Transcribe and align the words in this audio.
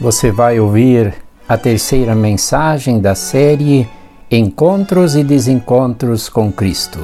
você 0.00 0.30
vai 0.30 0.60
ouvir 0.60 1.12
a 1.48 1.58
terceira 1.58 2.14
mensagem 2.14 3.00
da 3.00 3.14
série 3.16 3.88
Encontros 4.30 5.16
e 5.16 5.24
Desencontros 5.24 6.28
com 6.28 6.52
Cristo. 6.52 7.00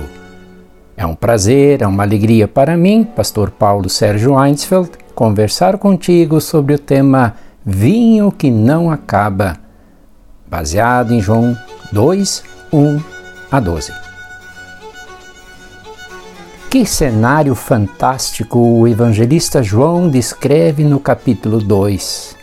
É 0.97 1.05
um 1.05 1.15
prazer, 1.15 1.83
é 1.83 1.87
uma 1.87 2.05
alegria 2.05 2.47
para 2.47 2.77
mim, 2.77 3.03
Pastor 3.03 3.51
Paulo 3.51 3.89
Sérgio 3.89 4.41
Einsfeld, 4.41 4.91
conversar 5.13 5.77
contigo 5.77 6.41
sobre 6.41 6.75
o 6.75 6.79
tema 6.79 7.35
Vinho 7.67 8.31
que 8.31 8.51
não 8.51 8.91
acaba, 8.91 9.57
baseado 10.47 11.13
em 11.13 11.21
João 11.21 11.57
2, 11.91 12.45
1 12.73 13.01
a 13.51 13.59
12. 13.59 13.93
Que 16.71 16.87
cenário 16.87 17.55
fantástico 17.55 18.59
o 18.59 18.87
evangelista 18.87 19.63
João 19.63 20.09
descreve 20.09 20.85
no 20.85 21.01
capítulo 21.01 21.59
2 21.59 22.34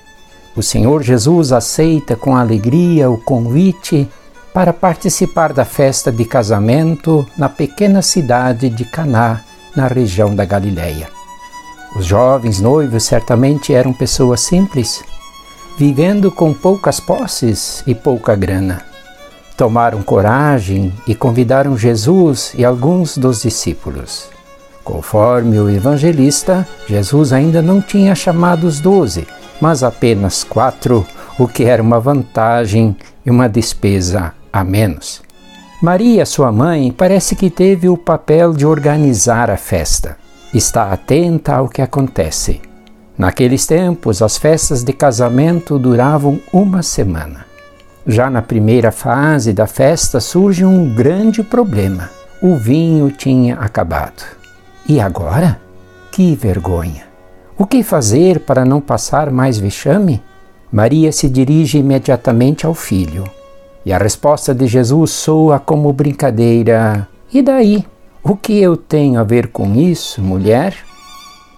o 0.55 0.61
Senhor 0.61 1.01
Jesus 1.01 1.51
aceita 1.51 2.15
com 2.15 2.35
alegria 2.35 3.09
o 3.09 3.17
convite 3.17 4.09
para 4.53 4.73
participar 4.73 5.53
da 5.53 5.63
festa 5.63 6.11
de 6.11 6.25
casamento 6.25 7.25
na 7.37 7.47
pequena 7.47 8.01
cidade 8.01 8.69
de 8.69 8.83
Caná, 8.83 9.41
na 9.75 9.87
região 9.87 10.35
da 10.35 10.43
Galileia. 10.43 11.07
Os 11.95 12.05
jovens 12.05 12.59
noivos 12.59 13.03
certamente 13.03 13.73
eram 13.73 13.93
pessoas 13.93 14.41
simples, 14.41 15.03
vivendo 15.77 16.29
com 16.29 16.53
poucas 16.53 16.99
posses 16.99 17.81
e 17.87 17.95
pouca 17.95 18.35
grana. 18.35 18.83
Tomaram 19.55 20.01
coragem 20.01 20.93
e 21.07 21.15
convidaram 21.15 21.77
Jesus 21.77 22.51
e 22.57 22.65
alguns 22.65 23.17
dos 23.17 23.43
discípulos. 23.43 24.29
Conforme 24.83 25.59
o 25.59 25.69
evangelista, 25.69 26.67
Jesus 26.87 27.31
ainda 27.31 27.61
não 27.61 27.81
tinha 27.81 28.15
chamado 28.15 28.65
os 28.65 28.79
doze, 28.79 29.27
mas 29.61 29.83
apenas 29.83 30.43
quatro, 30.43 31.05
o 31.39 31.47
que 31.47 31.63
era 31.63 31.81
uma 31.81 31.99
vantagem 31.99 32.95
e 33.25 33.29
uma 33.29 33.47
despesa 33.47 34.33
a 34.51 34.63
menos. 34.63 35.21
Maria, 35.81 36.25
sua 36.25 36.51
mãe, 36.51 36.91
parece 36.91 37.35
que 37.35 37.49
teve 37.49 37.87
o 37.87 37.97
papel 37.97 38.53
de 38.53 38.65
organizar 38.65 39.49
a 39.49 39.57
festa. 39.57 40.17
Está 40.53 40.91
atenta 40.91 41.55
ao 41.55 41.69
que 41.69 41.81
acontece. 41.81 42.61
Naqueles 43.17 43.65
tempos, 43.65 44.21
as 44.21 44.37
festas 44.37 44.83
de 44.83 44.93
casamento 44.93 45.79
duravam 45.79 46.39
uma 46.51 46.83
semana. 46.83 47.45
Já 48.05 48.29
na 48.29 48.41
primeira 48.41 48.91
fase 48.91 49.53
da 49.53 49.67
festa 49.67 50.19
surge 50.19 50.65
um 50.65 50.93
grande 50.93 51.43
problema. 51.43 52.09
O 52.41 52.55
vinho 52.55 53.11
tinha 53.11 53.55
acabado. 53.55 54.23
E 54.87 54.99
agora? 54.99 55.59
Que 56.11 56.35
vergonha! 56.35 57.10
O 57.61 57.67
que 57.67 57.83
fazer 57.83 58.39
para 58.39 58.65
não 58.65 58.81
passar 58.81 59.29
mais 59.29 59.59
vexame? 59.59 60.19
Maria 60.71 61.11
se 61.11 61.29
dirige 61.29 61.77
imediatamente 61.77 62.65
ao 62.65 62.73
filho. 62.73 63.23
E 63.85 63.93
a 63.93 63.99
resposta 63.99 64.51
de 64.51 64.65
Jesus 64.65 65.11
soa 65.11 65.59
como 65.59 65.93
brincadeira: 65.93 67.07
E 67.31 67.39
daí? 67.39 67.85
O 68.23 68.35
que 68.35 68.59
eu 68.59 68.75
tenho 68.75 69.19
a 69.19 69.23
ver 69.23 69.49
com 69.49 69.75
isso, 69.75 70.23
mulher? 70.23 70.75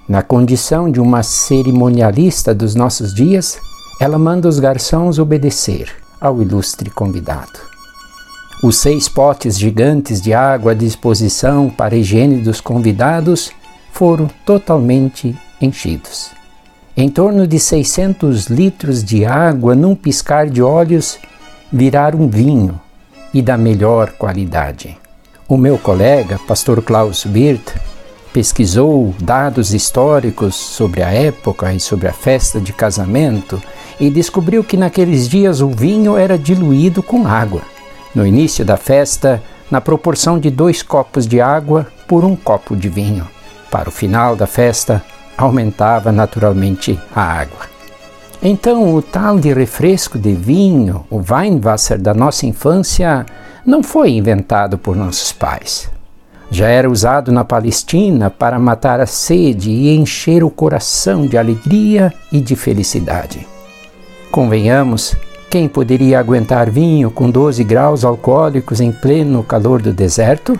Na 0.05 0.21
condição 0.21 0.91
de 0.91 0.99
uma 0.99 1.23
cerimonialista 1.23 2.53
dos 2.53 2.75
nossos 2.75 3.13
dias, 3.13 3.57
ela 3.97 4.19
manda 4.19 4.49
os 4.49 4.59
garçons 4.59 5.19
obedecer 5.19 5.89
ao 6.19 6.41
ilustre 6.41 6.89
convidado. 6.89 7.61
Os 8.61 8.75
seis 8.75 9.07
potes 9.07 9.57
gigantes 9.57 10.21
de 10.21 10.33
água 10.33 10.73
à 10.73 10.75
disposição 10.75 11.69
para 11.69 11.95
a 11.95 11.97
higiene 11.97 12.41
dos 12.41 12.59
convidados 12.59 13.53
foram 13.93 14.29
totalmente 14.45 15.33
enchidos. 15.63 16.31
Em 16.95 17.09
torno 17.09 17.47
de 17.47 17.59
600 17.59 18.47
litros 18.47 19.03
de 19.03 19.25
água, 19.25 19.73
num 19.73 19.95
piscar 19.95 20.47
de 20.47 20.61
olhos, 20.61 21.17
viraram 21.71 22.29
vinho 22.29 22.79
e 23.33 23.41
da 23.41 23.57
melhor 23.57 24.11
qualidade. 24.11 24.95
O 25.47 25.57
meu 25.57 25.77
colega, 25.77 26.39
pastor 26.47 26.81
Klaus 26.83 27.25
Wirth, 27.25 27.73
pesquisou 28.31 29.13
dados 29.19 29.73
históricos 29.73 30.55
sobre 30.55 31.03
a 31.03 31.11
época 31.11 31.73
e 31.73 31.79
sobre 31.79 32.07
a 32.07 32.13
festa 32.13 32.59
de 32.59 32.73
casamento 32.73 33.61
e 33.99 34.09
descobriu 34.09 34.63
que 34.63 34.77
naqueles 34.77 35.27
dias 35.27 35.61
o 35.61 35.69
vinho 35.69 36.17
era 36.17 36.37
diluído 36.37 37.01
com 37.01 37.27
água. 37.27 37.61
No 38.13 38.25
início 38.25 38.63
da 38.63 38.77
festa, 38.77 39.41
na 39.69 39.81
proporção 39.81 40.39
de 40.39 40.51
dois 40.51 40.83
copos 40.83 41.27
de 41.27 41.41
água 41.41 41.87
por 42.07 42.23
um 42.23 42.35
copo 42.35 42.75
de 42.75 42.89
vinho. 42.89 43.27
Para 43.71 43.89
o 43.89 43.91
final 43.91 44.35
da 44.35 44.45
festa, 44.45 45.03
aumentava 45.37 46.11
naturalmente 46.11 46.99
a 47.15 47.21
água. 47.21 47.73
Então, 48.41 48.93
o 48.93 49.01
tal 49.01 49.39
de 49.39 49.53
refresco 49.53 50.17
de 50.19 50.33
vinho, 50.33 51.05
o 51.09 51.21
Weinwasser 51.25 51.97
da 51.97 52.13
nossa 52.13 52.45
infância, 52.45 53.25
não 53.65 53.81
foi 53.81 54.11
inventado 54.11 54.77
por 54.77 54.95
nossos 54.95 55.31
pais. 55.31 55.89
Já 56.51 56.67
era 56.67 56.89
usado 56.89 57.31
na 57.31 57.43
Palestina 57.45 58.29
para 58.29 58.59
matar 58.59 58.99
a 58.99 59.05
sede 59.05 59.71
e 59.71 59.95
encher 59.95 60.43
o 60.43 60.49
coração 60.49 61.25
de 61.25 61.37
alegria 61.37 62.13
e 62.31 62.41
de 62.41 62.55
felicidade. 62.55 63.47
Convenhamos, 64.29 65.15
quem 65.49 65.67
poderia 65.67 66.19
aguentar 66.19 66.69
vinho 66.69 67.09
com 67.09 67.29
12 67.29 67.63
graus 67.63 68.03
alcoólicos 68.03 68.81
em 68.81 68.91
pleno 68.91 69.43
calor 69.43 69.81
do 69.81 69.93
deserto? 69.93 70.59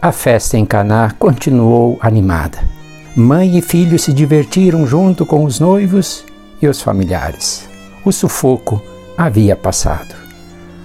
A 0.00 0.10
festa 0.10 0.58
em 0.58 0.66
Caná 0.66 1.14
continuou 1.18 1.98
animada. 2.00 2.58
Mãe 3.14 3.58
e 3.58 3.60
filho 3.60 3.98
se 3.98 4.10
divertiram 4.10 4.86
junto 4.86 5.26
com 5.26 5.44
os 5.44 5.60
noivos 5.60 6.24
e 6.62 6.66
os 6.66 6.80
familiares. 6.80 7.68
O 8.06 8.10
sufoco 8.10 8.82
havia 9.18 9.54
passado. 9.54 10.14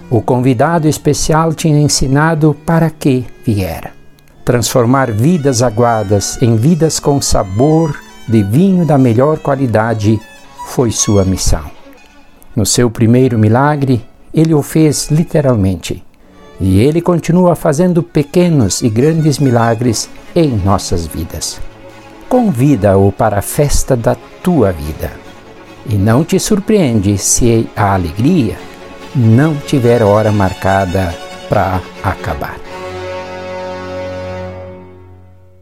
O 0.09 0.21
convidado 0.21 0.89
especial 0.89 1.53
tinha 1.53 1.79
ensinado 1.79 2.53
para 2.65 2.89
que 2.89 3.25
viera. 3.45 3.91
Transformar 4.43 5.09
vidas 5.09 5.61
aguadas 5.61 6.37
em 6.41 6.57
vidas 6.57 6.99
com 6.99 7.21
sabor 7.21 7.97
de 8.27 8.43
vinho 8.43 8.85
da 8.85 8.97
melhor 8.97 9.39
qualidade 9.39 10.19
foi 10.67 10.91
sua 10.91 11.23
missão. 11.23 11.63
No 12.53 12.65
seu 12.65 12.91
primeiro 12.91 13.39
milagre, 13.39 14.05
ele 14.33 14.53
o 14.53 14.61
fez 14.61 15.09
literalmente. 15.09 16.03
E 16.59 16.81
ele 16.81 16.99
continua 16.99 17.55
fazendo 17.55 18.03
pequenos 18.03 18.81
e 18.81 18.89
grandes 18.89 19.39
milagres 19.39 20.09
em 20.35 20.49
nossas 20.57 21.07
vidas 21.07 21.57
convida-o 22.27 23.11
para 23.11 23.39
a 23.39 23.41
festa 23.41 23.95
da 23.95 24.15
tua 24.43 24.71
vida. 24.71 25.11
E 25.85 25.95
não 25.95 26.23
te 26.23 26.39
surpreende 26.39 27.17
se 27.17 27.69
a 27.75 27.93
alegria 27.93 28.57
não 29.15 29.55
tiver 29.55 30.03
hora 30.03 30.31
marcada 30.31 31.15
para 31.47 31.81
acabar. 32.03 32.57